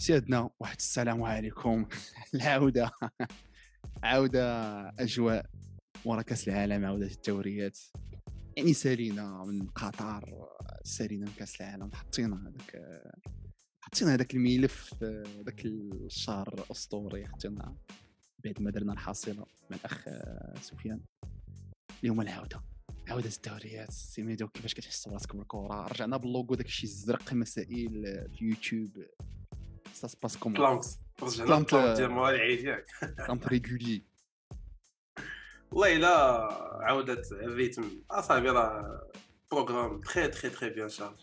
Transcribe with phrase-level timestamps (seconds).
[0.00, 1.86] سيادنا واحد السلام عليكم.
[2.34, 2.90] العودة.
[4.04, 4.44] عودة
[4.88, 5.46] أجواء
[6.04, 7.78] ورا كأس العالم عودة الدوريات.
[8.56, 10.48] يعني سالينا من قطر
[10.84, 11.90] سالينا من كأس العالم.
[11.94, 12.82] حطينا هذاك
[13.80, 14.94] حطينا هذاك الملف
[15.46, 17.28] ذاك الشهر الأسطوري.
[17.28, 17.76] حطينا
[18.44, 20.08] بعد ما درنا الحاصلة مع الأخ
[20.60, 21.00] سفيان.
[22.02, 22.62] اليوم العودة.
[23.08, 23.90] عودة الدوريات.
[23.90, 28.04] سي ميدو كيفاش كتحس براسك بالكرة؟ رجعنا باللوغو داك الشيء الزرق مسائل
[28.38, 28.90] في يوتيوب.
[29.92, 30.84] سا سباس كومون بلانت
[31.22, 34.02] رجعنا البلانت ديال موالي عيدياك بلانت ريغولي
[35.72, 36.08] والله الا
[36.80, 39.10] عودة الريتم اصاحبي راه
[39.52, 41.16] بروغرام تري تري تري بيان شارج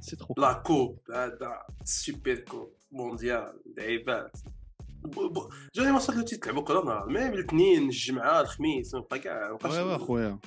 [0.00, 4.36] سي ترو لا كوب هذا سوبر كوب مونديال لعيبات
[5.74, 9.98] جاني ما صرت تلعبوا كره نهار ميم الاثنين الجمعه الخميس ما بقى كاع وي وي
[9.98, 10.38] خويا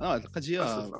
[0.00, 0.90] آه القضية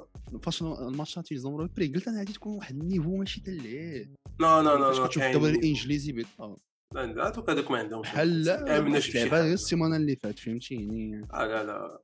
[0.43, 4.07] فاش الماتشات يزمروا بري قلت أنا غادي تكون واحد ال niveau ماشي تلعب
[4.41, 6.57] لا لا لا فاش كتشوف الدوري الانجليزي آه.
[6.95, 11.47] لا هذوك هذوك ما عندهمش بحال لا لعبة غير السيمانة اللي فات فهمتي؟ يعني آه
[11.47, 12.01] لا لا.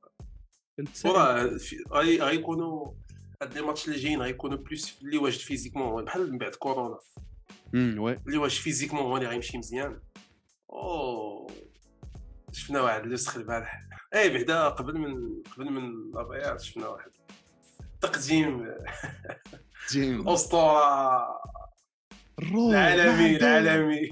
[1.05, 1.49] وراه
[1.95, 2.93] غيكونوا
[3.41, 6.99] هاد les matchs اللي جايين غيكونوا plus اللي واجد physiquement بحال من بعد كورونا.
[7.75, 8.19] امم oui.
[8.27, 9.99] اللي واجد physiquement هو اللي غيمشي مزيان.
[10.69, 11.47] أو
[12.51, 13.79] شفنا واحد لوسخ البارح.
[14.13, 17.11] اي بعدا قبل من قبل من لابيات شفنا واحد.
[18.01, 18.67] تقديم.
[19.87, 20.21] تقديم.
[20.27, 21.43] الاسطوره
[22.39, 24.09] العالمي العالمي.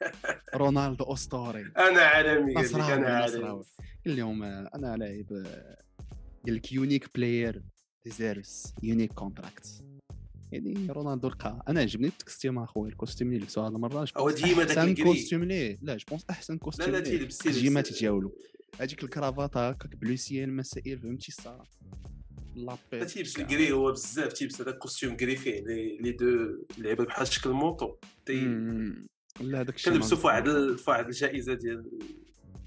[0.54, 1.62] رونالدو أسطوري.
[1.78, 3.64] أنا عالمي لك أنا عالمي.
[4.06, 5.26] اليوم أنا لاعب
[6.46, 7.62] قال لك unique player
[8.04, 9.84] deserves unique contract
[10.52, 14.06] يعني رونالدو لقى أنا عجبني ال costume اخويا ال costume اللي لبسو هذه المرة.
[14.16, 15.04] هو ديما داك أحسن ال gris.
[15.04, 17.04] costume ليه؟ لا je pense أحسن لا costume لا ليه.
[17.04, 18.32] تيلبس الترجيمات ديالو
[18.80, 21.70] هذيك الكرافات هكاك بلوسيان المسائل فهمتي؟ الصراحة.
[22.54, 25.60] لابيل تيلبس الكري هو بزاف تيلبس هذاك الكوستيوم كري فيه
[26.00, 27.96] لي دو لعيبه بحال شكل موطو.
[29.40, 31.90] لا هذاك الشيء كنلبسو في واحد في واحد الجائزة ديال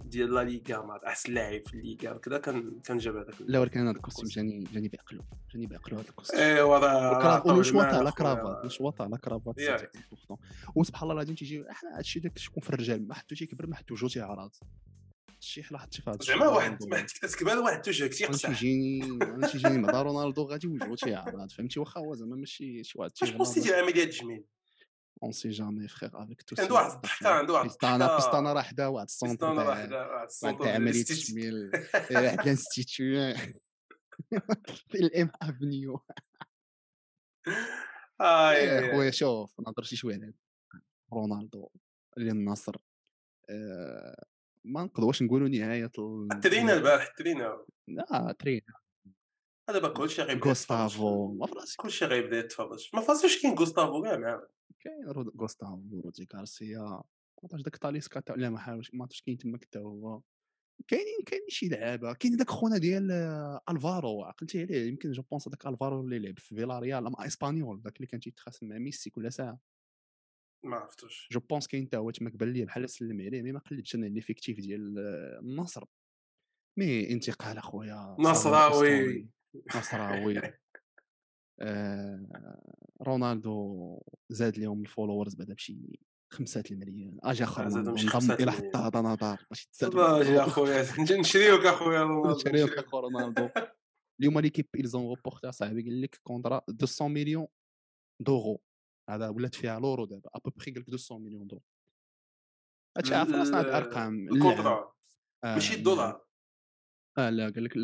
[0.05, 3.79] ديال لا ليغا مع أحسن لاعب في الليغا كذا كان كان جاب هذاك لا ولكن
[3.79, 5.21] هذا الكوستيم جاني جاني بعقلو
[5.53, 9.55] جاني بعقلو هذا الكوستيم ايوا راه ونشواط على كرافات نشواط على كرافات.
[10.75, 13.95] وسبحان الله العظيم تيجي أحنا هادشي داك شكون في الرجال ما حدو تيكبر ما حدو
[13.95, 14.55] جوج تيعراض
[15.43, 19.19] شي حلا حطي في هذا زعما واحد كتكبر واحد توجهك تيقصح تيجيني
[19.51, 23.59] تيجيني مع رونالدو غادي وجهو تيعرض فهمتي واخا هو زعما ماشي شي واحد واش بوستي
[23.59, 24.45] ديال عمليه تجميل
[25.23, 28.87] اون سي جامي فخير افيك تو عنده واحد الضحكة عنده واحد بيستانا بيستانا راه حدا
[28.87, 31.03] واحد السونتر بيستانا راه حدا واحد السونتر عملية.
[31.03, 31.71] تجميل
[32.11, 33.33] واحد الانستيتيو
[34.89, 35.99] في الام افنيو
[38.21, 40.33] يا- خويا شوف نهضر شي شوية على
[41.13, 41.69] رونالدو
[42.17, 42.75] للنصر
[43.49, 44.25] آه،
[44.65, 48.61] ما نقدروش نقولوا نهاية ال- ترينا البارح ترينا لا ترين
[49.69, 50.45] هذا بقى كلشي غيبدا.
[50.47, 51.77] غوستافو ما فراسي.
[51.77, 54.47] كلشي غيبدا يتفرج ما فاصلش كاين غوستافو كاع معاه
[54.79, 56.79] كاين رود- غوستافو رودي غارسيا.
[56.79, 57.03] ما
[57.43, 60.21] عرفتش داك طاليسكا تا لا ما حاولش ما عرفتش كاين تما حتى هو.
[60.87, 62.13] كاينين كاينين شي لعابة.
[62.13, 64.87] كاين داك خونا ديال آه، ألفارو عقلتي عليه.
[64.89, 68.67] يمكن je pense هذاك ألفارو اللي لعب في فيلاريال مع إسبانيول داك اللي كان تيتخاصم
[68.67, 69.59] مع ميسي كل ساعة.
[70.63, 71.29] ما عرفتوش.
[71.31, 74.05] je pense كاين تا هو تما قبل لي بحال سلم عليه mais ما قلبتش أنا
[74.05, 75.83] l'effectif ديال آه، النصر.
[76.79, 79.29] mais انتقال أخويا نصراوي.
[79.77, 80.41] نصراوي.
[81.59, 82.59] آه
[83.01, 85.99] رونالدو زاد لهم ال followers بعدا بشي
[86.33, 88.51] خمسة المليون اجا آخر انضم خمسة إلى.
[88.51, 92.69] حتى هذا نظار باش تزاد الله يا خويا نجي نشريوك أخويا نشريوك.
[92.69, 93.49] اخو رونالدو.
[94.19, 97.47] اليوم L'Équipe ils ont rapporté صاحبي قال لك contrat 200 مليون
[98.19, 98.61] d'euros
[99.09, 101.61] هذا ولات فيها l'euro دابا ابوبخي قال لك 200 مليون d'euros
[102.97, 104.93] هادشي عارف راسنا هاد الارقام ال contrat
[105.43, 106.25] آه، ماشي الدولار.
[107.17, 107.77] آه لا قال لك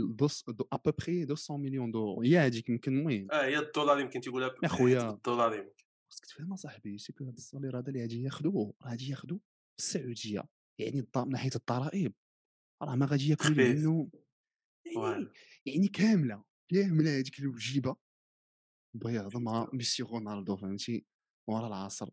[0.74, 3.32] ابوبخي 200 مليون d'euros هي هذيك يمكن المهم.
[3.32, 5.10] آه هي الدولار يمكن تيقولها يا خويا.
[5.10, 5.84] الدولار يمكن.
[6.10, 9.40] خاصك تفهم اصاحبي c'est que هذا ال salaire هذا اللي غادي ياخذوه راه غادي ياخذوه
[9.78, 10.44] في السعودية.
[10.80, 12.14] يعني من ناحية الضرائب
[12.82, 13.78] راه ما غادي ياكلوا خفيف.
[13.80, 14.10] منه
[14.86, 15.30] يعني.
[15.66, 17.96] يعني كاملة كاملة هذيك الوجيبة.
[18.94, 21.06] بيض مع ميسي رونالدو فهمتي؟
[21.50, 22.10] ورا العصر.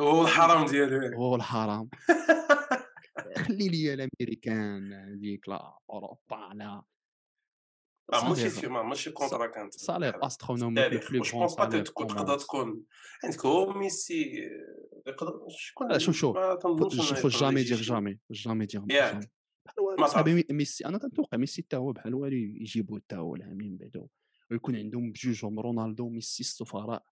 [0.00, 1.16] هو الحرام ديالو.
[1.22, 1.90] هو الحرام.
[3.46, 6.82] خلي لي الأمريكان هذيك لا أوروبا لا
[8.12, 9.74] ماشي ماشي كونترا كانت.
[9.74, 10.18] صالير
[10.74, 12.84] تاريخ بلو با صالير تكون تقدر تكون؟
[13.24, 14.50] عندك هو ميسي
[15.06, 16.36] يقدر شكون شوف- شوف.
[16.36, 18.84] يقدر جامي دير جامي jamais dire
[19.98, 23.70] بحال صاحبي مي- ميسي أنا كنتوقع ميسي حتى هو بحال والو يجيبو حتى هو العامين
[23.72, 24.06] من بعدو.
[24.54, 27.06] ويكون عندهم بجوجهم رونالدو وميسي السفراء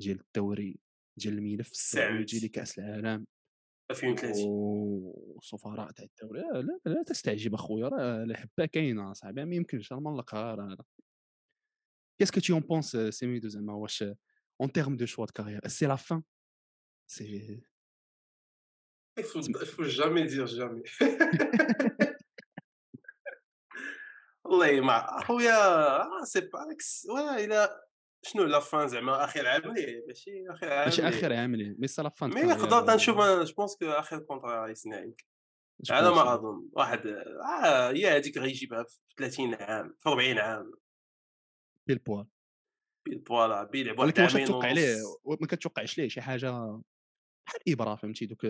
[0.00, 0.80] ديال الدوري
[1.16, 2.46] ديال الملف السعودي.
[2.46, 3.26] لكاس العالم.
[3.90, 6.40] 2030 وسفراء تاع الدوري.
[6.40, 10.84] لا لا, لا تستعجب أخويا راه الحبه كاينة صاحبي ما يمكنش راه ملقها راه هذا
[12.18, 14.04] qu'est-ce que t'en penses سيميدو زعما واش
[14.60, 16.22] en termes de choix de carrière c'est la fin
[17.10, 17.62] سي
[19.16, 19.42] Il faut,
[19.76, 20.82] faut jamais dire jamais.
[24.54, 26.58] والله ما خويا آه، سي با
[27.08, 27.84] واه الا
[28.22, 31.08] شنو لا فان زعما اخر عام ليه؟ ماشي اخر عام ماشي ليه.
[31.08, 35.04] اخر عامل مي سا لا فان مي نقدر تنشوف جو بونس كو اخر كونترا يصنع
[35.90, 36.68] على ما أظن.
[36.72, 40.72] واحد آه هي هذيك غيجيبها في 30 عام في 40 عام.
[41.86, 42.26] بيل بوال.
[43.06, 44.96] ben voilà بيلعب واحد ولكن واش تتوقع عليه
[45.40, 46.50] ما كتوقعش ليه شي حاجة
[47.46, 48.44] بحال ابره فهمتي؟ دوك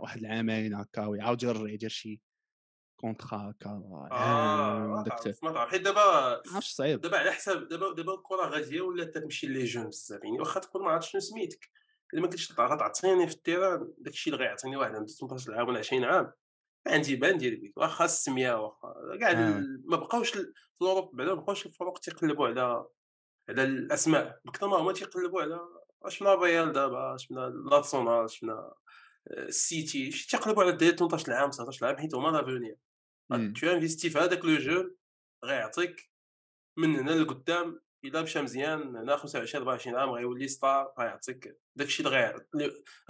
[0.00, 2.20] واحد العامين هكا ويعاود يرجع يدير شي.
[3.00, 3.70] contrat هكا
[4.12, 6.00] آه داك تعرف حيت دابا
[6.54, 7.00] عرفتش صعيب.
[7.00, 10.82] دابا على حساب دابا دابا الكرة غادية ولا تمشي les jeunes بزاف؟ يعني واخا تكون
[10.82, 11.70] ما عرفتش شنو سميتك.
[12.14, 15.78] إلا ما كنتش غتعطيني في ال terrain داكشي اللي غيعطيني واحد عنده 18 عام ولا
[15.78, 16.32] 20 عام.
[16.86, 19.62] عندي بان ندير بك واخا السمية واخا كاع آه.
[19.84, 20.52] ما بقاوش في
[20.82, 22.86] Europe بعدا ما بقاوش الفروق تيقلبوا على
[23.48, 24.40] على الأسماء.
[24.44, 25.60] بكثر ما هما تيقلبوا على
[26.08, 28.72] شفنا الريال دابا شفنا الارسنال شفنا
[29.30, 32.76] السيتي شي تيقلبوا على الدراري 18 عام 19 عام حيت هما l'avenir.
[33.54, 34.94] tu investis في هذاك le jeune
[35.44, 36.10] غيعطيك
[36.78, 42.16] من هنا لقدام الا مشى مزيان هنا 25 24 عام غيولي star غيعطيك داكشي اللي
[42.16, 42.48] غيعطيك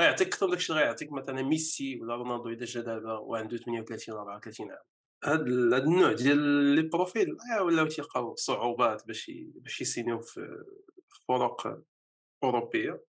[0.00, 4.14] غيعطيك أكثر من داكشي اللي غيعطيك مثلا ميسي ولا رونالدو اذا جا دابا وعنده 38
[4.14, 4.78] ولا 34 عام
[5.24, 6.38] هاد ال- هاد النوع ديال
[6.74, 10.64] les profils ولاو تيلقاو صعوبات باش باش يسينيو في
[11.28, 11.82] فرق
[12.44, 13.04] اوروبيه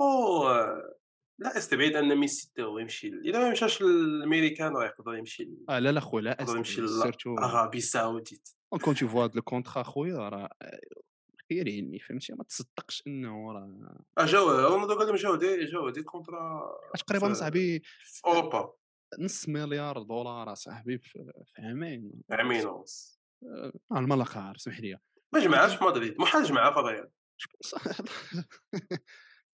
[0.00, 0.48] أو
[1.40, 5.78] لا استبعد أن ميسي حتى هو يمشي إذا ما مشاش للأمريكان راه يقدر يمشي آه
[5.78, 7.02] لا لا خويا لا يمشي أستبعد.
[7.02, 8.48] surtout l'Arabie Saoudite
[8.82, 10.50] quand tu vois le contrat خويا راه
[11.48, 15.90] خير علمي فهمتي؟ ما تصدقش إنه راه آه جاو رونالدو قال لهم جاو دي جاو
[15.90, 16.72] des contrats
[17.06, 17.82] تقريبا صاحبي
[18.26, 18.72] أوروبا.
[19.18, 24.98] نص مليار دولار صاحبي في عامين عامين ونص آه الملك عارف سمح لي.
[25.32, 27.10] ما جمعهاش في مدريد محال جمعها في الريال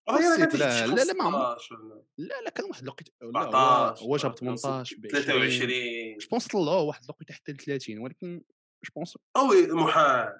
[0.07, 4.17] لا- لا- لا، ما عمر- 16 ولا لا لا كان واحد الوقت هو 14 هو
[4.17, 8.41] جاب ولا 18 ب 23 je pense طلعوه واحد الوقت حتى ل 30 ولكن
[8.85, 10.33] je pense oui محال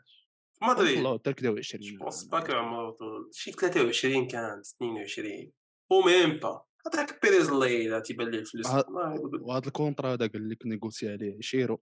[0.59, 3.29] في مدريد طلعوه حتى ل 23 je pense pas que عمرو طول.
[3.33, 5.51] شي 23 كان 22
[5.91, 6.65] و même pas.
[6.93, 8.65] هذاك بيريز الليلة تيبان ليه الفلوس.
[8.67, 11.81] والله وهذا ال contrat هذا قال لك négocier عليه شيرو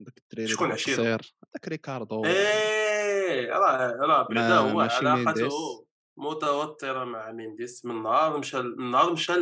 [0.00, 2.24] داك الدراري شكون داك عشيرو؟ هذاك ريكاردو.
[2.24, 5.87] إيه راه راه بعدا هو علاقته.
[6.18, 9.32] متوترة مع مينديس من نهار مشى من نهار مشى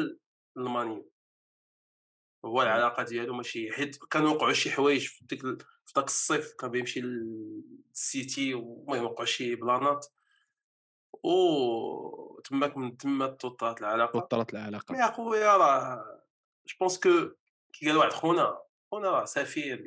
[0.56, 1.10] للمانيو
[2.44, 5.42] هو العلاقة ديالو ماشي حيت كانوا وقعوا شي حوايج في ديك
[5.86, 10.06] في داك الصيف كان بيمشي للسيتي ومهم وقعوا شي بلانات.
[11.24, 14.20] و تماك من تما توطرت العلاقة.
[14.20, 14.92] توترت العلاقة.
[14.92, 16.22] mais أخويا راه
[16.66, 17.30] je pense que
[17.72, 18.58] كي قال واحد خونا
[18.90, 19.84] خونا راه سفير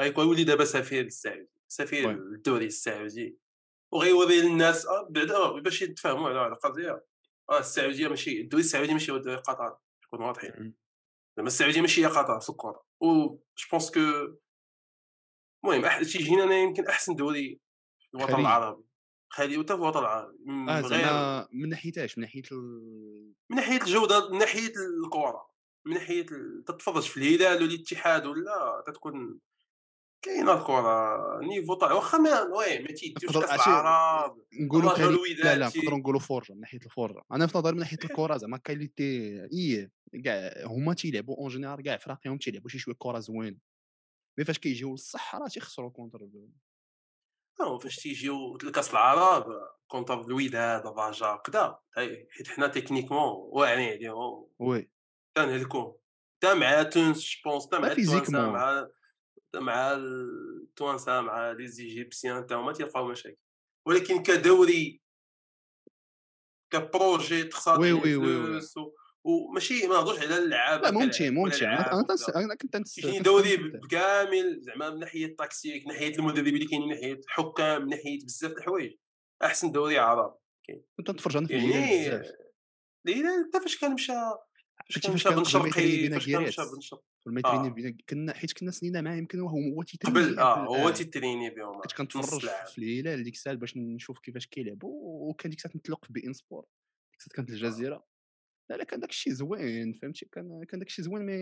[0.00, 2.10] غيكون يولي دابا سفير السعودي سفير.
[2.10, 3.45] الدوري السعودي.
[3.96, 7.04] وغيوري للناس آه، بعدا باش يتفاهموا على القضية.
[7.50, 10.52] آه السعودية ماشي الدوري السعودي ماشي هو الدوري قطر نكون واضحين.
[10.58, 10.74] مم.
[11.36, 13.38] زعما السعودية ماشي هي قطر في الكره و je
[13.70, 14.00] pense que
[15.64, 17.60] المهم تيجينا أنا يمكن أحسن دوري
[17.98, 18.40] في الوطن.
[18.40, 18.82] العربي.
[19.32, 20.38] خليجي وتا في الوطن العربي.
[20.46, 23.34] من آه غير من ناحيه اش من ناحية ال...
[23.50, 24.72] من ناحية الجودة من ناحية
[25.04, 25.50] الكره
[25.86, 29.38] من ناحية ال- تتفرج في الهلال ولا الاتحاد ولا تتكون
[30.26, 34.92] كاينة الكره niveau طالع واخا ما oui ما تيديوش كاس العرب نقولوا
[35.44, 38.56] لا لا نقدروا نقولوا فرجه من ناحية الفرجه أنا في نظري من ناحية الكرة زعما
[38.56, 39.90] qualité et
[40.24, 43.58] كاع هما تيلعبوا en général كاع فراقيهم تيلعبوا شي شوية كرة زوين.
[44.38, 46.28] mais فاش كيجيو للصح راه تيخسروا contre
[47.60, 49.46] non فاش تيجيو لكاس العرب
[49.86, 51.42] contre الوداد الرجاء
[51.98, 54.48] أي، حيت حنا techniquement واعرين عليهم.
[54.58, 54.90] oui.
[55.34, 56.00] تنهلكو.
[56.36, 58.56] حتى مع تونس je pense حتى مع physiquement.
[59.54, 63.36] مع التوانسة مع les Égyptiens حتى هما تيلقاو مشاكل.
[63.86, 65.00] ولكن كدوري
[66.72, 68.60] ك projet تخسر oui, oui, oui,
[69.24, 74.60] وماشي ما نهضرش على اللعابة لا ممتع ممتع أنا تنس- أنا كنت كنت دوري بكامل
[74.60, 78.52] زعما من ناحية التكتيك من ناحية المدربين اللي كاينين من ناحية الحكام من ناحية بزاف
[78.52, 78.96] د الحوايج.
[79.42, 80.34] أحسن دوري عربي
[80.96, 82.34] كنت نتفرج أنا في يعني الهلال بزاف.
[83.06, 84.12] الهلال حتى فاش كان مشى
[84.94, 86.50] كان فاش كان شرقي فاش كان
[86.80, 87.02] شرقي
[87.44, 87.68] آه.
[87.68, 90.90] بينا كنا حيت كنا سنينا معاه يمكن وهو هو تيتريني قبل آه هو.
[90.90, 92.50] تيتريني بهم كنت نص كنتفرج.
[92.66, 96.32] في الهلال ديك الساعة باش نشوف كيفاش كيلعبوا وكان ديك الساعة نتلق في بي إن
[96.32, 96.64] سبور
[97.12, 98.06] ديك الساعة كانت الجزيرة
[98.70, 101.34] لا لا كان داك الشيء زوين فهمتي كان كان داك الشيء زوين mais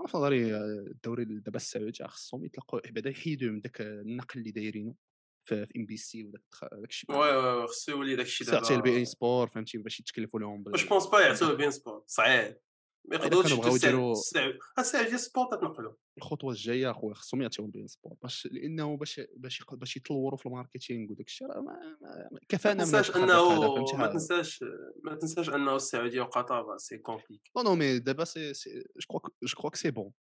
[0.00, 4.50] أنا في نظري آه، الدوري دابا السعودي خصهم يطلقوا بعدا يحيدوا من داك النقل اللي
[4.50, 4.94] دايرينه
[5.44, 6.42] في ام بي سي وداك
[6.88, 10.40] الشيء oui oui خصو يولي داك الشيء ساعتي ال beIN دابا Sport فهمتي باش يتكلفوا
[10.40, 12.58] لهم بال- je pense pas يعطوه beIN Sport؟ صعيب.
[13.08, 13.66] ما يقدروش يديروا-
[14.12, 19.62] السعوديه السعوديه Sport تتنقلوا الخطوة الجاية أخويا خصهم يعطيو beIN Sport باش لأنه باش باش
[19.72, 23.96] باش يطوروا في ال marketing وداك الشيء راه ما- ما- ما كفانا من تنساش أنه
[23.96, 24.64] ما تنساش
[25.04, 29.30] ما تنساش أنه السعودية وقطر c'est compliqué non non mais دابا c'est c'est je crois
[29.42, 30.12] je crois c'est bon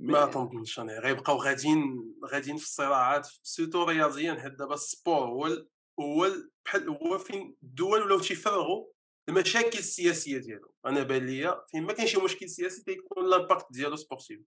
[0.00, 5.66] ما تنظنش أنا غيبقاو غاديين غاديين في الصراعات surtout رياضيا حيت دابا ال sport هو
[6.00, 8.86] هو ال- بحال هو فين الدول ولاو تيفرغوا
[9.28, 13.96] المشاكل السياسية ديالهم أنا بان ليا فين ما كاين شي مشكل سياسي تيكون l'impact ديالو
[13.96, 14.40] sportif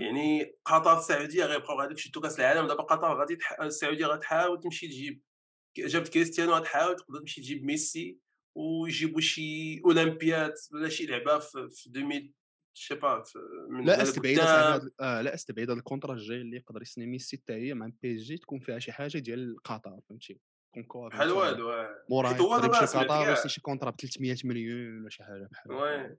[0.00, 2.66] يعني قطر السعودية غيبقاو غادي يشدوا كأس العالم.
[2.66, 3.60] دابا قطر غادي تح...
[3.60, 5.22] السعودية غتحاول تمشي تجيب
[5.78, 8.18] جابت كريستيانو غتحاول تقدر تمشي تجيب ميسي
[8.54, 12.32] ويجيبوا شي أولمبياد ولا شي لعبة في, في 2000
[12.78, 13.38] je sais pas في-
[13.70, 14.38] من لا استبعد
[15.00, 18.36] آه لا استبعد هاد ال contrat الجاي اللي يقدر يسني ميسي حتى هي مع PSG
[18.38, 20.40] تكون فيها شي حاجة ديال قطر فهمتي؟
[20.72, 23.30] تكون quoi بحال والو مورا حيت هو يقدر يمشي قطر.
[23.30, 26.16] ويسني شي contrat ب 300 مليون ولا شي حاجة بحال oui.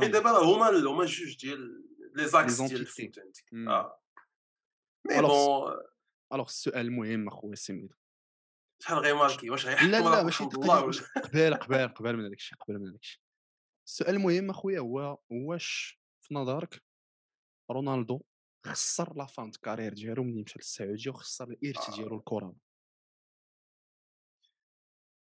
[0.00, 2.80] حيت دابا راه هما هما جوج ديال les axes ديال.
[2.80, 3.44] ال foot عندك.
[3.52, 3.68] مم.
[3.68, 4.00] آه.
[5.08, 5.24] mais bon
[6.32, 7.94] alors السؤال المهم أخويا سميتو
[8.82, 12.78] شحال غيماركي واش لا غيحكم لا ولا ماشي قبال قبال قبال من هذاك الشيء قبل
[12.78, 13.20] من هذاك الشيء
[13.86, 16.82] السؤال المهم أخويا هو واش في نظرك
[17.70, 18.20] رونالدو
[18.66, 21.96] خسر la fin de carrière ديالو ملي مشى للسعودية وخسر الارث آه.
[21.96, 22.56] ديالو الكروي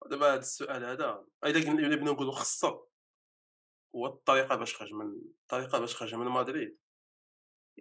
[0.10, 2.86] دابا هذا السؤال هذا إلا بغينا نقولوا خسر
[3.96, 5.06] هو الطريقة باش خرج من
[5.42, 6.78] الطريقة باش خرج من مدريد.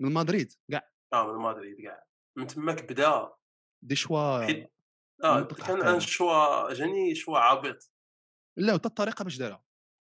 [0.00, 0.90] من مدريد؟ كاع.
[1.12, 2.04] آه من مدريد كاع.
[2.36, 3.32] من تماك بدا
[3.82, 4.46] دي شوا
[5.24, 5.82] آه كان.
[5.82, 7.90] أن شوا جاني شوا عابط.
[8.56, 9.64] لا وتا الطريقة باش دارها.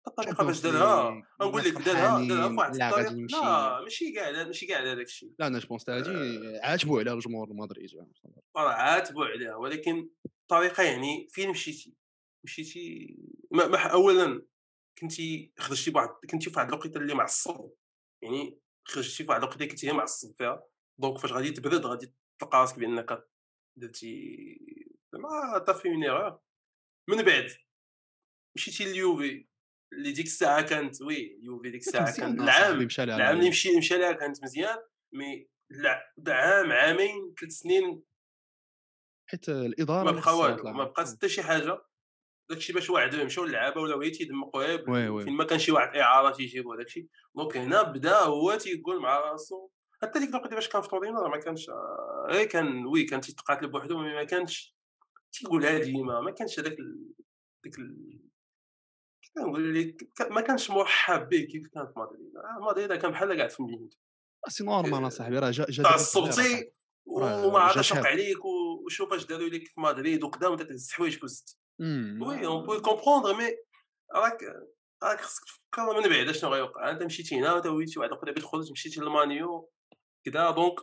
[0.07, 3.11] الطريقة باش دارها نقول لك دارها دارها فواحد الطريقة.
[3.11, 5.33] لا ماشي كاع ماشي كاع على هذاك الشيء.
[5.39, 8.13] لا أنا جوبونس هادي عاتبوا عليها الجمهور المدريد يعني.
[8.57, 11.97] راه عاتبوا عليها ولكن الطريقة يعني فين مشيتي؟
[12.45, 13.17] مشيتي
[13.51, 14.47] ما ما اولا
[15.01, 17.71] كنتي خرجتي بواحد كنتي في واحد الوقيتة اللي معصب.
[18.23, 20.65] يعني خرجتي في واحد الوقيتة كنتي غير معصب فيها.
[21.01, 23.29] donc فاش غادي تبرد غادي تلقى راسك بأنك
[23.79, 24.61] درتي
[25.13, 26.01] زعما طافي من
[27.09, 27.51] من بعد
[28.57, 29.48] مشيتي لليوفي.
[29.93, 34.13] اللي ديك الساعة كانت oui اليوفي ديك الساعة كان العام العام اللي مشي مشى لها
[34.13, 34.79] كانت مزيان
[35.13, 38.03] mais لا عام عامين ثلاث سنين.
[39.31, 40.21] حيت الإدارة ما
[40.57, 40.75] بقى.
[40.75, 41.83] ما بقى حتى شي حاجة.
[42.51, 44.85] داكشي باش واحد مشاو للعابة ولا تيدمقوا غير
[45.25, 49.69] فين ما كان شي واحد إعارة تيجيبو داكشي donc هنا بدا هو تيقول مع راسو.
[50.03, 51.71] حتى ديك الوقت باش كان في تورينو ما كانش
[52.31, 54.77] غير كان oui كان تيتقاتل بوحدو mais ما كانش
[55.33, 56.77] تيقولها ديما ما كانش هذاك
[57.65, 57.75] ديك
[59.35, 63.51] كنقول لك ما كانش مرحب به كيف كان في مدريد آه، مدريد كان بحال قاعد
[63.51, 63.91] في المدينة
[64.49, 66.73] c'est normal اصاحبي راه جا جا تعصبتي
[67.07, 68.07] وما عرفتش شاب.
[68.07, 71.21] عليك وشوف اش داروا لك في مدريد وقدام تهز حوايجك
[71.81, 72.23] مم.
[72.23, 73.57] oui on peut comprendre mais
[74.15, 74.39] راك
[75.03, 78.73] راك خصك تفكر من بعد شنو غيوقع انت مشيتي هنا وانت وليتي واحد الوقت تخرج
[78.73, 79.71] مشيتي للمانيو
[80.25, 80.81] كذا donc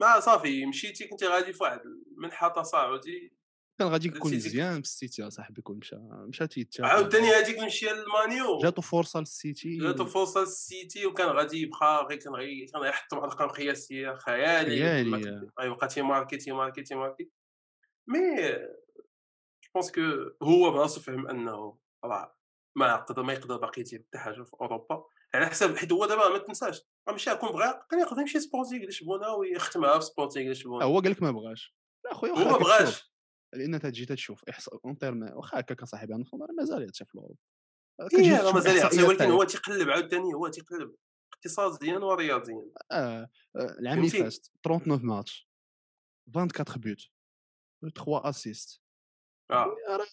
[0.00, 1.80] ما صافي مشيتي كنتي غادي في واحد
[2.16, 3.35] المنحى تصاعدي.
[3.78, 8.58] كان غادي يكون مزيان في السيتي اصاحبي كون مشى مشى تيتاخد عاوتاني هذيك مشي للمانيو.
[8.58, 9.78] جاتو فرصة للسيتي.
[9.78, 15.02] جاتو فرصة للسيتي وكان غادي يبقى غير كان غير كان غيحط واحد الأرقام قياسيه خيالي.
[15.60, 16.36] غيبقى تيماركي.
[16.36, 17.30] تيماركي تيماركي
[18.08, 18.36] mais
[19.64, 20.00] je pense que
[20.42, 22.36] هو براسو فهم أنه راه
[22.76, 25.04] ما يقدر ما يقدر باقي يدير حتى حاجة في أوروبا.
[25.34, 26.82] على حساب حيت هو دابا ما تنساش.
[27.08, 30.84] راه ماشي كون بغا كان يقدر يمشي سبورتينغ لشبونة ويختمها في سبورتينغ لشبونة.
[30.84, 31.76] هو قال لك ما بغاش.
[32.04, 33.15] لا خويا هو ما بغاش.
[33.52, 37.38] لأن تجي تشوف إحصاء en termes واخا هكاك صاحبي أنا راه مازال يتشاف في l'Europe
[38.00, 40.94] راه مازال يعطي ولكن هو تيقلب عاوتاني هو تيقلب
[41.32, 42.64] اقتصاديا ورياضيا.
[42.92, 45.48] آه، العام اللي؟ فات 39 ماتش
[46.36, 48.82] 24 but 3 assists.
[49.50, 49.76] آه.
[49.88, 50.06] راه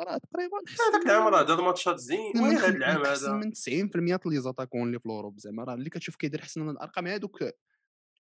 [0.00, 3.32] راه تقريبا هذاك العام راه دار ماتشات زين هذا العام هذا.
[3.32, 7.06] من 90% les attaquants اللي في l'Europe زعما راه اللي كتشوف كيدير حسن من الأرقام
[7.06, 7.44] هذوك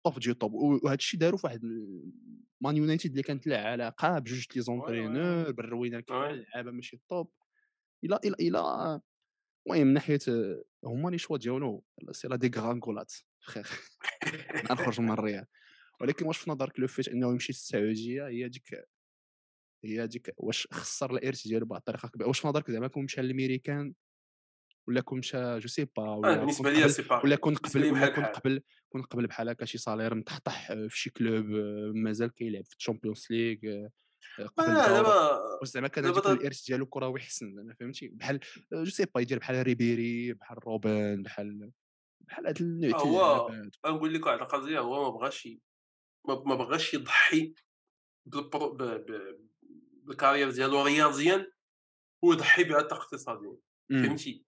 [0.06, 1.62] طوب دي طوب وهذا الشيء داروا في واحد
[2.62, 6.30] مان يونايتد اللي كانت لا علاقة بجوج لي زونترينور بالروينة وي.
[6.32, 7.32] اللعابه ماشي طوب
[8.04, 8.60] إلى إلى إلى
[9.68, 10.20] المهم من ناحية
[10.84, 13.14] هما لي شوا ديالو سي لا دي غرانكولات
[13.46, 13.68] خير
[14.72, 15.46] نخرج من الريال
[16.02, 18.86] ولكن واش في نظرك لو فيت إنه يمشي للسعودية هي ديك
[19.84, 23.22] هي ديك واش خسر الإرث ديالو بواحد الطريقة كبيرة؟ واش في نظرك زعما كون مشى
[23.22, 23.94] للميريكان
[24.88, 27.36] ولا كون مشى جو سي با أنا ولا بالنسبة كون لي قبل سي با ولا
[27.36, 28.24] كون قبل ولا كون.
[28.24, 32.66] قبل كون قبل بحال هكا شي salaire مطحطح آه، في شي club آه، مازال كيلعب
[32.66, 34.74] في ال Champions League آه، قبل.
[34.74, 38.40] دابا زعما كان دابا الإرث ديالو كروي حسن زعما فهمتي بحال
[38.74, 41.72] je sais pas يدير بحال ريبيري بحال روبن بحال
[42.22, 43.52] بحال هاد النوع هو-.
[43.86, 45.50] نقول لك واحد القضية هو ما بغاش
[46.28, 47.54] ما بغاش يضحي
[50.06, 51.52] بال carrière ديالو رياضيا
[52.24, 53.58] ويضحي بها حتى اقتصاديا
[53.90, 54.04] مم.
[54.04, 54.46] فهمتي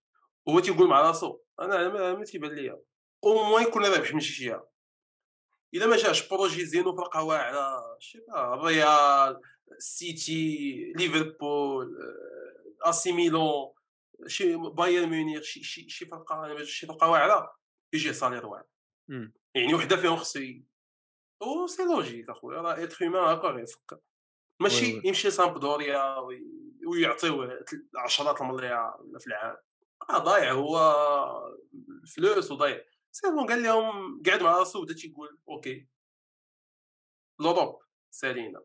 [0.50, 2.82] هو تيقول مع راسو أنا ما, ما تيبان ليا
[3.24, 4.46] au moins يكون رابح من شي.
[4.46, 4.70] جهه
[5.74, 9.42] إلا ما جاش projet زين وفرقه واعرة شي الريال
[9.78, 13.74] سيتي ليفربول آه، آسي ميلون
[14.28, 17.58] شي بايرن ميونخ شي شي شي فرقة شي فرقة واعرة
[17.94, 18.66] يجي salaire واعر
[19.56, 20.40] يعني وحدة فيهم خصو
[21.42, 24.00] أو c'est logique أخويا راه être humain هكا غيفكر
[24.62, 26.16] ماشي يمشي لسامبدوريا
[26.88, 27.66] ويعطيوه
[27.98, 29.58] عشرات المليار في العام.
[30.10, 30.78] آه ضايع هو
[32.16, 32.82] فلوس وضايع.
[33.12, 35.88] c'est bon قال لهم قعد مع راسو بدا تيقول okay.
[37.40, 38.64] l'Europe سالينا.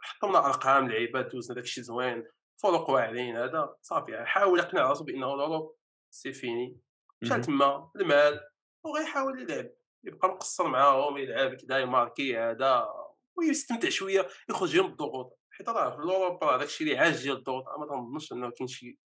[0.00, 2.24] حطمنا ارقام لعيبات دوزنا داكشي زوين
[2.62, 5.76] فرق واعرين هذا صافي حاول يقنع راسو بأنه l'Europe
[6.10, 6.80] c'est fini.
[7.22, 8.40] مشى تما المال
[8.84, 9.70] وغيحاول يلعب.
[10.04, 12.88] يبقى مقصر معاهم يلعب كدا يماركي هذا
[13.38, 17.64] ويستمتع شوية يخرج من الضغوط حيت راه في الاوروبا راه داكشي اللي عاش ديال الضغوط.
[17.78, 18.98] ما تنظنش إنه كاين شي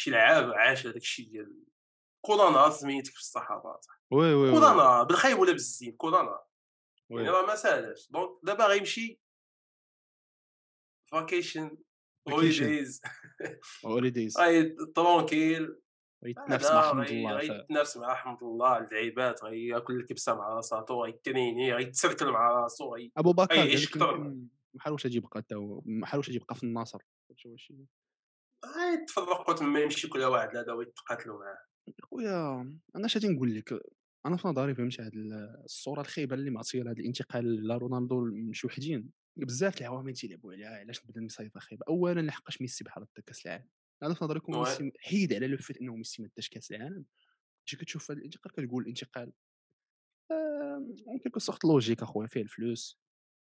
[0.00, 1.64] شي لعاب عاش هذاك الشيء ديال
[2.50, 6.44] نهار سميتك في الصحافة oui oui كل نهار بالخيب ولا بالزين؟ نهار
[7.10, 9.20] يعني راه ما ساهلاش donc دابا غيمشي
[11.12, 11.78] vacation
[12.28, 13.02] holidays
[13.86, 14.34] holidays
[14.94, 15.80] tranquille
[16.22, 22.30] يتنافس مع حمد الله يتنافس مع حمد الله اللعيبات غياكل الكبسة مع راساتو غيتريني غيتسركل
[22.30, 23.96] مع راسو أبو بكر يعيش
[24.74, 27.02] ما حاولش يبقى حتى هو ما حاولش يبقى في الناصر.
[28.64, 31.58] واش يتفرقوا تما يمشي كل واحد هذا ويتقاتلوا معاه.
[32.02, 32.60] خويا
[32.96, 33.80] أنا اش غادي نقول لك
[34.26, 35.10] أنا في نظري فهمتي هذه
[35.64, 41.04] الصورة الخايبة اللي معطيه هذا الانتقال لرونالدو من شي وحدين بزاف العوامل تيلعبوا عليها علاش
[41.04, 43.68] نبدا المصيفه خايبة؟ اولا لحقاش ميسي بحال هكا كأس العالم.
[44.02, 47.04] أنا في نظري كون ميسي حيد على لو فيت إنه ميسي ما داش كأس العالم؟
[47.66, 49.32] تجي كتشوف هذا الانتقال؟ كتقول الانتقال
[51.06, 53.00] ممكن sort logique أخويا فيه الفلوس.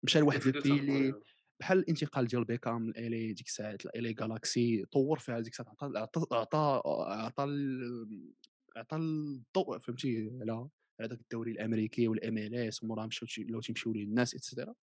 [0.04, 1.14] مشى لواحد البيلي
[1.60, 6.26] بحال الانتقال ديال بيكام من الي ديك الساعات الي جالاكسي طور فيها ديك الساعات عطى
[6.36, 7.62] عطى عطى
[8.78, 10.70] عطى الضوء فهمتي على
[11.02, 14.76] هذاك الدوري الأمريكي و MLS ومورا مشاو لو تيمشيو ليه الناس et cetera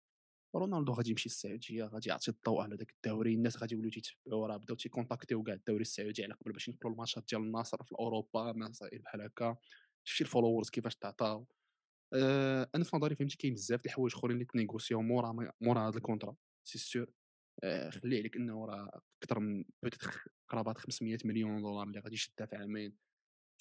[0.57, 4.57] رونالدو غادي يمشي للسعودية غادي يعطي الضوء على ذاك الدوري الناس غادي يوليو تيتبعوا راه
[4.57, 8.99] بداو تيكونتاكتيو كاع الدوري السعودي على قبل باش ينقلوا الماتشات ديال النصر في أوروبا مسائل
[8.99, 9.57] بحال هكا.
[10.05, 11.47] شفتي ال followers كيفاش تعطاو.
[12.15, 15.97] أه أنا في نظري فهمتي كاين بزاف د الحوايج أخرين اللي تنيغوسيو مورا مورا هذا
[15.97, 16.37] الكونترا.
[16.67, 17.11] c'est sûr
[17.65, 20.03] آه خلي عليك إنه راه أكثر من peut-être
[20.49, 22.97] قرابات 500 مليون دولار اللي غادي يشدها في عامين.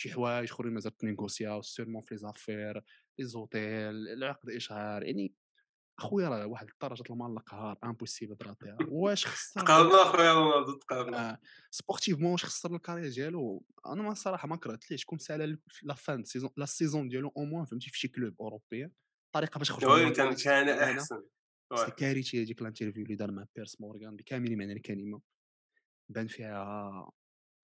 [0.01, 2.83] شي حوايج أخرين مازال تنيغوسياو sûrement في les affaires
[3.19, 5.33] les hôtels العقد إشهار يعني
[5.99, 11.39] أخويا راه واحد درجه المال القهار impossible تراطيها واش خسر؟ تقارنا أخويا رونالدو تقارنا آه
[11.71, 16.23] sportivement واش خسر ال carrière ديالو؟ أنا ما الصراحه ما كرهتليش كون سالا la fin
[16.23, 18.91] saison la saison ديالو au moins فهمتي في شي club اوروبي
[19.25, 21.23] الطريقة باش خرج كان كان أحسن.
[21.73, 25.21] سي كارثي هذيك ال interview اللي دار مع بيرس مورغان بكامل معنى الكلمة
[26.09, 27.11] بان فيها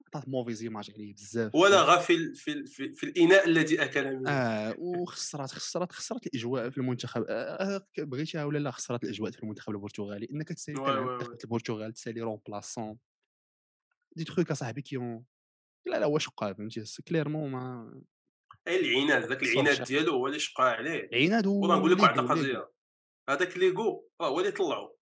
[0.07, 4.29] عطات موفيز ايماج عليه بزاف ولا غا في, في, في, في الاناء الذي اكل منه
[4.29, 9.73] آه وخسرات خسرات خسرات الاجواء في المنتخب آه, بغيتيها ولا لا خسرات الاجواء في المنتخب
[9.73, 12.97] البرتغالي انك تسالي منتخب البرتغال تسالي remplaçant
[14.15, 15.25] دي تخوك اصاحبي كيون
[15.85, 18.01] لا لا واش شقا فهمتي كليرمون ما
[18.67, 22.71] اي العناد ذاك العناد ديالو هو اللي شقا عليه عناد هو نقول لك واحد القضية
[23.31, 24.97] هذاك ليغو راه هو اللي طلعو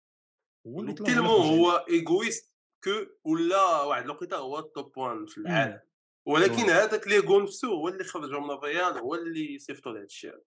[1.04, 2.52] تيلمون هو ايغويست
[2.84, 2.90] كو
[3.24, 5.80] ولا واحد الوقيته هو التوب وان في العالم.
[6.26, 10.42] ولكن هذاك ليغو نفسه هو اللي خرجوا من الريال هو اللي صيفطوا لهذا الشيء.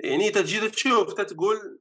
[0.00, 1.78] يعني تجي تشوف تتقول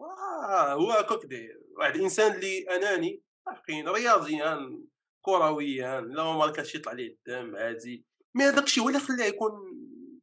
[0.00, 4.80] هو هكاك داير واحد الإنسان اللي أناني عارفين رياضيا
[5.24, 8.04] كرويا لا ما ماركاش يطلع ليه الدم عادي.
[8.36, 9.52] mais هذاك الشيء هو اللي خلاه يكون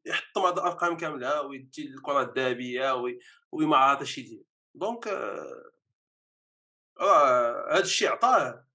[0.07, 3.03] يحطم هذه الأرقام كاملة ويدي الكره الذهبية
[3.51, 4.43] وما عرف اش يدير.
[4.75, 5.07] donc
[6.99, 8.67] راه هذا الشيء عطاه.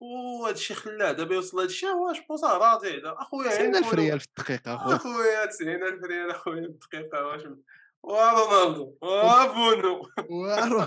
[0.00, 4.74] وهذا الشيء خلاه دابا يوصل لهذا الشيء واش بونس راضي أخويا 90000 ريال في الدقيقه
[4.74, 4.96] أخويا.
[4.96, 7.42] أخويا 90000 ريال أخويا في الدقيقه واش
[8.02, 10.02] ورونالدو وبونو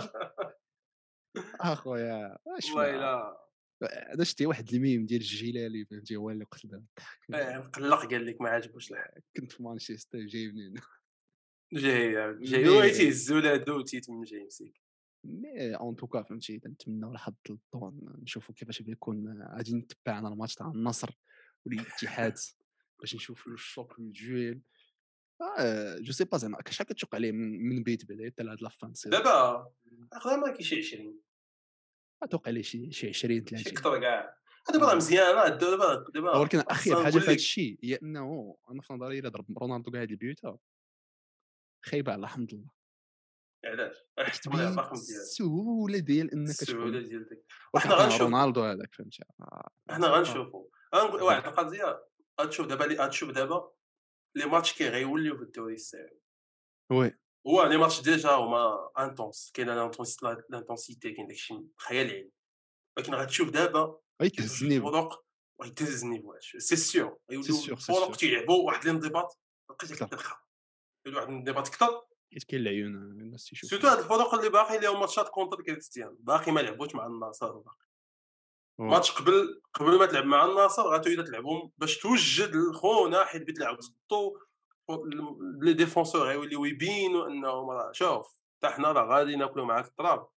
[1.61, 3.44] أخويا واش والله
[3.83, 6.83] هذا شتي واحد الميم ديال الجيلالي فهمتي هو اللي قتل
[7.29, 9.21] مقلق قال لك ما عجبوش الحال.
[9.37, 10.73] كنت في مانشستر جاي منين
[11.73, 12.67] جاي جاي.
[12.67, 14.81] هو تيهزو لهادو تيتم جاي مسيك
[15.23, 20.67] مي اون توكا فهمتي نتمنى الحظ للطون نشوفوا كيفاش بيكون غادي نتبع أنا الماتش تاع
[20.67, 21.09] النصر
[21.65, 22.37] والاتحاد
[22.99, 24.61] باش نشوف الشوك الجويل
[25.99, 29.71] جو سي با زعما شحال كتشوق عليه من بيت بعدا حتى لهاد لافان دابا
[30.13, 31.21] اخذ ما كاين شي 20
[32.25, 34.37] أتوقع ليه شي شي 20 30 شي كثر كاع
[34.73, 38.93] دابا راه مزيان دابا دابا ولكن أخير حاجة في هذا الشيء هي أنه أنا في
[38.93, 40.57] نظري إلا ضرب رونالدو كاع هاد البيوتا
[41.85, 42.69] خايبة على حمد الله
[43.65, 44.07] علاش؟
[44.91, 48.21] السهولة ديال إنك السهولة ديال وحنا غنشوف.
[48.21, 49.23] رونالدو هذاك فهمتي؟
[49.89, 52.05] حنا غنشوفوا غنقول واحد القضية
[52.41, 53.71] غتشوف دابا لي غتشوف دابا
[54.35, 56.21] لي ماتش كي غيوليو في الدوري السعودي.
[56.91, 57.19] oui.
[57.47, 59.69] هو les matchs déjà هما intenses كاين
[60.49, 62.31] l'intensité كاين داكشي خيال علمي.
[62.97, 64.87] ولكن غتشوف دابا غيتهز ال niveau.
[64.87, 65.25] الفرق
[65.59, 70.05] وغيتهز ال niveau c'est sûr c'est sûr c'est الفرق تيلعبوا واحد الانضباط لقيتك كتر.
[70.05, 70.35] كترخى
[71.07, 72.01] واحد الانضباط كثر
[72.33, 76.51] حيت كاين العيون الناس تيشوفوا surtout هاد الفرق اللي باقي لهم ماتشات contre كريستيان باقي
[76.51, 77.63] ما لعبوش مع النصر oui.
[78.79, 83.79] ماتش قبل قبل ما تلعب مع النصر غتولي تلعبهم باش توجد الخونة حيت بغيت تلعب
[83.79, 84.39] ضدو
[85.61, 90.29] les défenseurs غيوليو يبينوا انهم راه شوف حتى حنا راه غادي ناكلوا معاك التراب.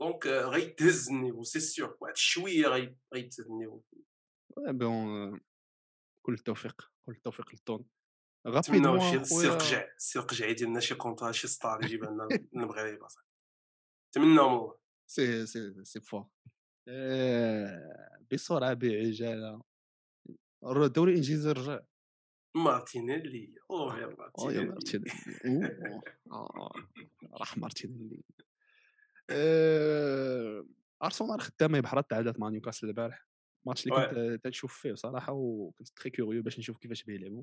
[0.00, 3.82] donc غيتهز ال niveau c'est sûr واحد شوية غي- غيتهز ال niveau
[4.56, 5.40] bon
[6.26, 7.84] كل التوفيق كل التوفيق للطون.
[8.48, 13.28] rapidement شي سي القجع سي القجع ديالنا شي contrat شي star يجيب لنا المغرب اصاحبي
[14.10, 14.78] نتمناو من الله
[15.10, 16.00] سي سي سي
[16.90, 19.62] آه، بسرعة بعجالة.
[20.64, 21.80] الدوري الإنجليزي رجع.
[22.58, 23.54] مارتينيلي.
[23.70, 24.68] اوه يا يا مارتينيلي.
[24.68, 26.02] مارتينيلي.
[26.32, 26.50] أوه.
[26.56, 26.72] آه،
[27.40, 28.22] راح مارتينيلي.
[29.30, 30.66] آه،
[31.02, 33.28] أرسنال خدامه بحال تعادلت مع نيوكاسل البارح
[33.66, 37.42] ماتش اللي كنت تنشوف فيه صراحة وكنت très curieux باش نشوف كيفاش بيلعبوا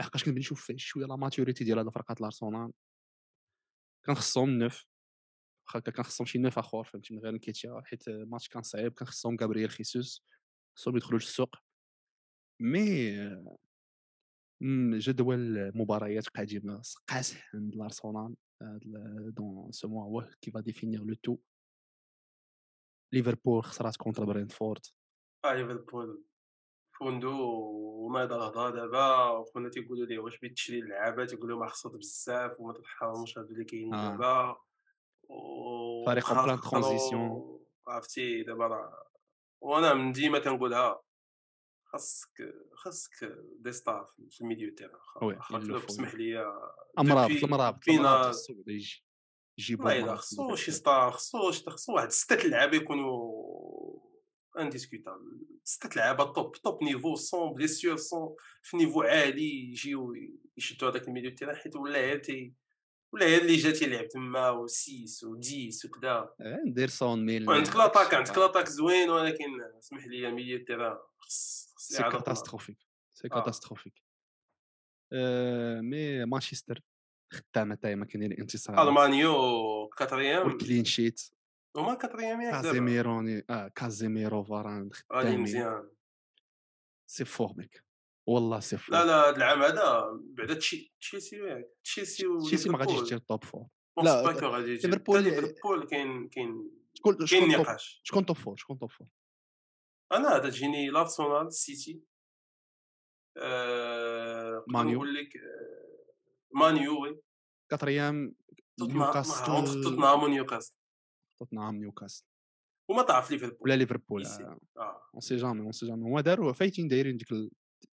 [0.00, 2.72] لحقاش كنت نشوف فيه شوية la maturité ديال هاد فرقات الأرسنال.
[4.06, 4.86] كان خصهم neuf
[5.66, 9.08] واخا كان خصهم شي neuf آخر فهمتي من غير نكيتيا حيت الماتش كان صعيب كان
[9.08, 10.24] خصهم غابرييل خيسوس.
[10.76, 11.56] خصهم يدخلوا للسوق.
[12.62, 13.12] مي
[14.98, 18.34] جدول مباريات قادمه قاسح عند الأرسنال
[19.34, 21.36] دون سو موا هو كي فا ديفينير لو تو
[23.12, 24.80] ليفربول خسرات كونتر برينفورد
[25.44, 26.24] آه ليفربول
[26.98, 27.30] فوندو
[28.04, 32.60] وما هذا الهضره دابا وكنا تيقولوا ليه واش بغيت تشري اللعابة تيقولوا ما خسرت بزاف
[32.60, 34.10] وما ترحمهمش هادو اللي كاينين آه.
[34.10, 34.56] دابا.
[36.06, 37.42] فريق خسروا- transition.
[37.88, 39.04] عرفتي دابا راه.
[39.62, 41.02] وأنا من ديما تنقولها.
[41.92, 43.10] خاصك خاصك
[43.58, 44.68] des stars في الميديو
[45.22, 45.56] oui، خاطر.
[45.90, 46.44] اسمح لي
[47.30, 48.32] depuis- المرابط فينا- الا
[50.04, 50.70] المرابط خصو شي.
[50.72, 53.32] star خصو خصو واحد ستة لعابة يكونوا
[54.58, 60.14] indiscutables ستة لعابة top top niveau sans blessures sans في niveau عالي يجيو
[60.56, 62.54] يشدوا هذاك الميديو تاعنا حيت ولا تي
[63.12, 67.48] ولا غير اللي جا تيلعب تما و 6 و 10 وكذا آه، ندير صون ميل
[67.48, 70.66] وعندك l'attaque عندك l'attaque زوين ولكن اسمح لي
[71.18, 72.02] خص خص c'est.
[72.02, 72.78] catastrophique
[73.14, 73.28] c'est.
[73.28, 74.02] catastrophique
[75.80, 76.80] mais مانشستر
[77.32, 80.46] خدامة دايما كاينين الانتصارات ال Man U quatrième.
[80.46, 81.20] وال clean sheet
[81.76, 82.68] هما quatrième ياك دابا.
[82.68, 85.88] كازيميروني آه كازيميرو فاران خدامين مزيان.
[87.06, 87.84] c'est fort mec
[88.26, 92.78] والله c'est fort لا لا هاد العام هذا بعدا تشي- تشيلسي تشيلسي و تشيلسي ما
[92.78, 93.08] غاديش.
[93.08, 93.66] دير top four
[94.02, 94.88] لا، غادي يجي.
[94.88, 98.00] ليفربول- حتى ليفربول كاين كاين شكون كاين شكون top نقاش.
[98.04, 99.06] شكون top four شكون top four
[100.12, 102.02] أنا هذا تجيني لارسونال السيتي
[103.36, 104.94] آه، Man U.
[104.94, 106.04] نقول لك آه،
[106.54, 107.20] Man U oui.
[107.70, 108.34] quatrième
[108.80, 109.44] نيوكاسل
[109.82, 110.74] توتنهام ونيوكاسل
[111.40, 112.24] توتنهام نيوكاسل
[112.90, 113.58] وما ضعف ليفربول.
[113.60, 114.26] ولا ليفربول.
[114.26, 115.02] آه.
[115.14, 117.28] on sait jamais on sait jamais هما داروا فايتين دايرين ديك.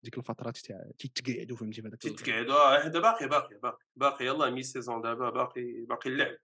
[0.04, 4.26] ديك الفترات تاع تيتقعدوا فهمتي في هذاك ال- تتقعدوا آه هذا باقي باقي باقي باقي
[4.26, 6.38] يلاه mi-saison دابا باقي باقي اللعب.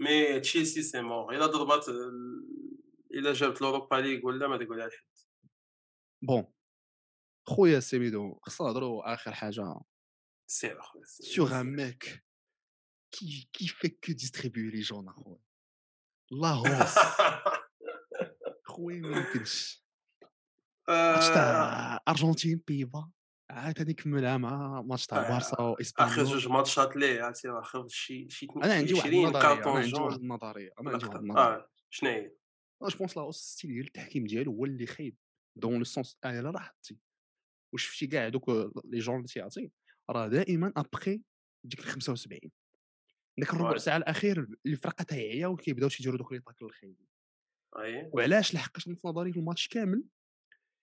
[0.00, 1.34] mais تشيلسي c'est mort.
[1.34, 2.48] إلا ضربات ال-
[3.14, 5.04] إلا جابت l'Europa League ولا ما تقولها لحد
[6.22, 6.46] bon.
[7.48, 9.74] خويا سيميدو خصنا نهضروا آخر حاجة.
[10.50, 11.04] سير أخويا.
[11.04, 12.24] sur un mec
[13.12, 15.38] qui qui fait que distribuer les jaunes أخويا.
[16.30, 16.94] لاهوز
[18.70, 19.84] خويا ما يمكنش.
[20.88, 23.10] ماتش آه، تاع أرجنتين بيفا.
[23.50, 26.24] عاوتاني كملها مع ماتش تاع آه، بارسا آخر وإسبانيول.
[26.26, 30.70] جوج ماتشات ليه؟ خاف شي شي أنا عندي واحد 20 النظريه أنا عندي واحد النظريه
[30.80, 31.20] أنا عندي واحد أكثر.
[31.20, 32.32] النظريه شنو هي؟
[32.82, 35.16] je pense le style ديال التحكيم ديالو هو اللي خايب.
[35.56, 36.98] dans le sens آه الا لاحظتي
[37.72, 38.48] واش شفتي كاع هذوك
[38.84, 39.70] les jaunes اللي تيعطي
[40.10, 41.22] راه دائما ابخي
[41.64, 42.40] ديك ال 75
[43.38, 43.76] داك الربع.
[43.76, 47.06] ساعة الأخير الفرقة تيعيا وكيبداو تيديروا دوك لي tackles الخايبين.
[47.78, 48.10] أي.
[48.12, 50.04] وعلاش لحقاش في نظري في الماتش كامل؟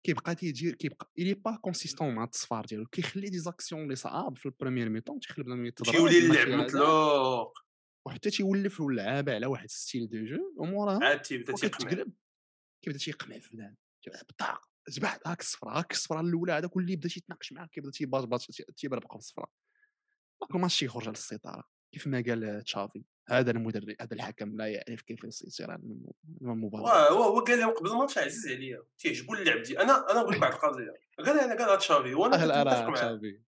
[0.04, 2.86] كيبقى تيدير كيبقى il est pas consistant مع التصفار ديالو.
[2.86, 7.60] كيخلي des actions اللي صعاب في ال première mi-temps تيخلي بنادم يتضرب تيولي اللعب مطلوق
[8.08, 12.06] وحتى تيولف اللعابة على واحد style de jeu وموراها عاد تيبدا تيقمع
[12.84, 14.72] كيبدأ تيقمع في كيبدا بطاق.
[14.90, 18.42] جبعت هاك الصفرا هاك الصفرا الأولى هذاك اللي بدا تيتناقش معاك كيبدأ تيباط
[18.78, 19.48] تيبربق بالصفرا
[20.42, 21.64] donc الماتش تيخرج على السيطرة.
[21.94, 23.04] كيف ما قال تشافي.
[23.32, 25.26] هذا المدرب هذا الحكم لا يعرف كيف
[25.62, 27.10] الم- المباراة.
[27.12, 30.94] هو قال قبل الماتش عزيز عليا تيعجبو اللعب ديالي؟ أنا أنا نقول لك واحد القضية
[31.26, 32.94] قال أنا قال تشافي وأنا متفق معاه.
[32.96, 33.42] تشافي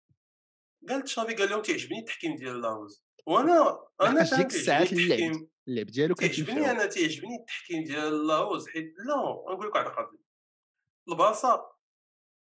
[0.90, 3.04] قال تشافي قال لهم تيعجبني التحكيم ديال لاهوز.
[3.26, 5.50] وأنا أنا ديك الساعات اللعب التحكيم.
[5.68, 9.16] اللعب ديالو تيمشي أنا تيعجبني التحكيم ديال لاهوز حيت لا
[9.54, 10.24] نقول لك واحد القضية
[11.10, 11.72] البارسا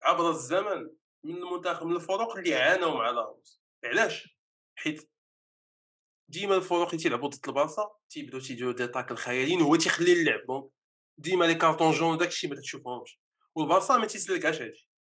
[0.03, 0.90] عبر الزمن
[1.25, 4.38] من المنتخب من الفرق اللي عانوا مع لاهوز علاش؟
[4.79, 5.11] حيت
[6.29, 10.47] ديما الفرق اللي تيلعبوا ضد البارسا تيبداو تيديروا des tackles خياليين هو تيخلي اللعب.
[10.46, 10.70] donc
[11.19, 13.21] ديما les cartons jaunes داكشي ما تشوفهمش.
[13.55, 14.91] والبارسا ما تيسلكهاش هادشي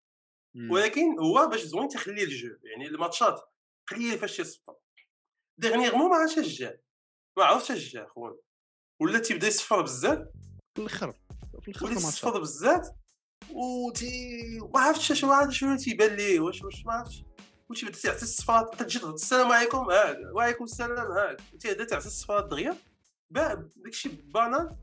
[0.54, 0.70] مم.
[0.70, 3.40] ولكن هو باش زوين تخلي الجو يعني الماتشات
[3.90, 4.74] قليل فاش تيصفر
[5.58, 6.78] dernièrement ما عرفتش اش جا.
[7.38, 8.36] ما عرفتش اش جا خويا.
[9.00, 10.18] ولا تيبدا يصفر بزاف
[10.74, 11.12] في الآخر
[11.62, 12.90] في الآخر تيصفر بزاف
[13.50, 14.10] وتي
[14.74, 17.22] ما عرفتش شنو عاد شنو تيبان ليه واش واش ما عرفتش.
[17.70, 22.76] وتيبدا تعطي الصفارات تجي تهضر السلام عليكم هاك وعليكم السلام هاك تيبدا تعطي الصفارات دغيا؟
[23.30, 24.76] داكشي banal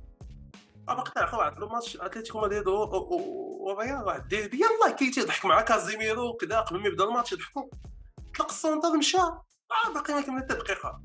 [0.87, 6.59] باقي نعرفوا واحد الماتش أتلتيكو مدريد وريال واحد ديربي يلاه كي تيضحك مع كازيميرو وكذا
[6.59, 7.69] قبل ما يبدأ الماتش يضحكوا.
[8.37, 9.17] طلق ال centre مشى.
[9.17, 11.01] آه باقي ما كمل حتى دقيقه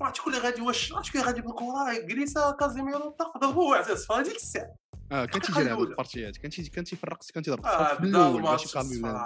[0.00, 3.64] ما عرفت شكون اللي غادي واش عرفت شكون اللي غادي بالكره جليسا كازيميرو طق ضربوه
[3.64, 4.74] وعطيه الصفار هذيك الساعة.
[5.12, 5.90] آه كان تيجي لعب الأولى.
[5.90, 7.66] البارتيات كان تيجي كان تيفرق كان تيضرب
[8.00, 9.20] من بدا الأول.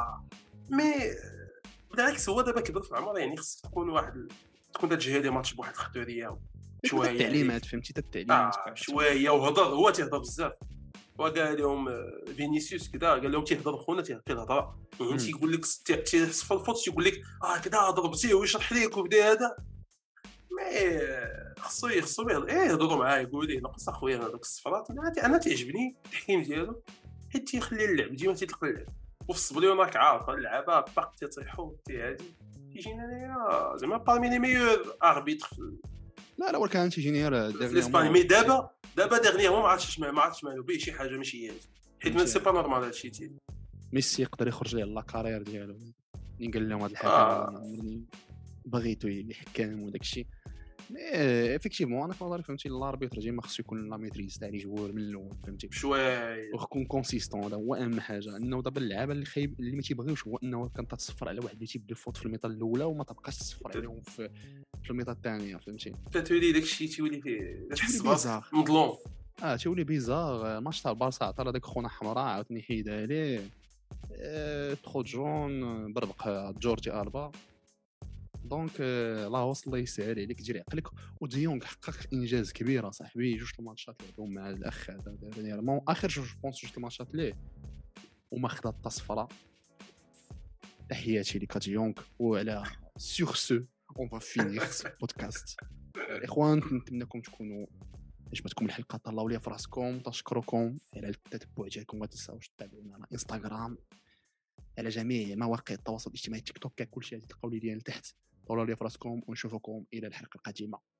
[0.70, 0.94] mais
[1.90, 4.32] بالعكس هو دابا كبر في العمر يعني خصك تكون واحد
[4.74, 6.38] تكون gérer les matchs بواحد الخطورية
[6.84, 7.18] شوية يعني.
[7.20, 10.52] التعليمات فهمتي؟ حتى التعليمات آه شوية وهضر هو تيهضر بزاف.
[11.18, 15.16] وقال لهم آه، فينيسيوس كذا قال لهم تيهضر خونا تيعطي الهضره يعني.
[15.16, 15.66] تيقول لك
[16.06, 19.56] تيحس في ال faute تيقول لك آه كذا ضربتيه ويشرح ليك وبدا هذا.
[20.50, 21.00] mais
[21.60, 24.90] خصو خصو إيه يهضروا معاه يقول ليه ناقص أخويا هذوك الصفرات.
[24.90, 26.82] أنا تي- أنا تعجبني التحكيم ديالو
[27.32, 28.86] حيت تيخلي اللعب ديما تيطلق اللعب.
[29.28, 32.24] وفي الصبليون راك عارف اللعابة باق تيطيحوا تيهادي
[32.72, 35.76] تيجينا انايا زعما parmi les meilleurs arbitres في
[36.38, 40.62] لا لا ولكن تيجيني في الاسباني mais دابا دابا dernièrement ما عرفتش ما عرفتش مالو
[40.62, 41.54] به شي حاجة ماشي هي.
[42.00, 43.30] حيت mais c'est pas normal هادشي تي
[43.92, 45.78] ميسي يقدر يخرج ليه la carrière ديالو.
[46.40, 47.62] ملي قال لهم هاد الحاجة آه.
[48.64, 50.26] بغيتو يحكم وداك الشيء.
[51.56, 54.92] effectivement أنا في نظري فهمتي ال arbitre ديما خصو يكون la maîtrise تاع les joueurs
[54.92, 58.36] من الأول فهمتي؟ شوية ويكون consistant هذا هو أهم حاجة.
[58.36, 61.66] إنه دابا اللعابة اللي خايب اللي ما تيبغيوش هو إنه كان تصفر على واحد اللي
[61.66, 64.30] تيبدا يفوت في الميطه الأولى وما تبقاش تصفر عليهم في
[64.84, 68.96] في الميطه الثانية فهمتي؟ تتولي داك الشيء تيولي فيه تحس تولي براسك bizarre مظلوم.
[69.42, 73.40] آه تولي بيزار ماتش تاع البارسا عطى هذاك خونا حمراء عاوتاني حيدها ليه
[74.12, 77.32] آه، تخو جون بربق جورجي ألبا.
[78.48, 80.88] دونك آه، الله وصل الله يسهل عليك تجري عقلك
[81.20, 83.36] وديونغ حقق إنجاز كبير صاحبي.
[83.36, 87.38] جوج الماتشات لعبهم مع الأخ هذا ديرنييرمون آخر جوج بونس جوج الماتشات ليه؟
[88.30, 89.28] وما خدا التصفره
[90.88, 92.62] تحياتي لك ديونغ وعلى
[92.96, 93.60] سور سو
[93.98, 94.64] on va finir
[95.00, 95.60] بودكاست
[95.96, 97.66] الاخوان نتمنىكم تكونوا
[98.32, 98.98] عجبتكم الحلقة.
[98.98, 99.98] طلعوا لي في راسكم.
[99.98, 100.78] تشكركم.
[100.96, 101.98] على التتبع ديالكم.
[101.98, 103.78] ما تنساوش تتابعونا على انستغرام
[104.78, 108.06] على جميع مواقع التواصل الاجتماعي تيك توك كلشي غادي تلقاو لي ديال تحت
[108.46, 110.95] طلعوا لي في راسكم ونشوفكم إلى الحلقة القادمة.